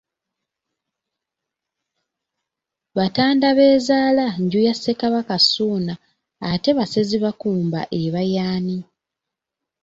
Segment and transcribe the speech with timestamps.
[2.97, 5.93] Batandabeezaala nju ya Ssekabaka Ssuuna,
[6.49, 8.77] ate Basezibakumba eba y'ani?